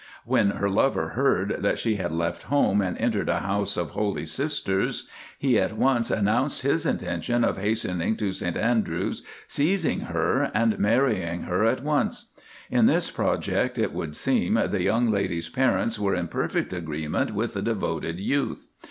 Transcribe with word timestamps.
When 0.25 0.49
her 0.49 0.67
lover 0.67 1.09
heard 1.09 1.57
that 1.59 1.77
she 1.77 1.97
had 1.97 2.11
left 2.11 2.41
home 2.49 2.81
and 2.81 2.97
entered 2.97 3.29
a 3.29 3.41
house 3.41 3.77
of 3.77 3.91
Holy 3.91 4.25
Sisters, 4.25 5.07
he 5.37 5.59
at 5.59 5.77
once 5.77 6.09
announced 6.09 6.63
his 6.63 6.87
intention 6.87 7.43
of 7.43 7.59
hastening 7.59 8.15
to 8.15 8.31
St 8.31 8.57
Andrews, 8.57 9.21
seizing 9.47 9.99
her, 9.99 10.49
and 10.55 10.79
marrying 10.79 11.43
her 11.43 11.63
at 11.65 11.83
once. 11.83 12.31
In 12.71 12.87
this 12.87 13.11
project 13.11 13.77
it 13.77 13.93
would 13.93 14.15
seem 14.15 14.55
the 14.55 14.81
young 14.81 15.11
lady's 15.11 15.49
parents 15.49 15.99
were 15.99 16.15
in 16.15 16.29
perfect 16.29 16.73
agreement 16.73 17.35
with 17.35 17.53
the 17.53 17.61
devoted 17.61 18.19
youth. 18.19 18.69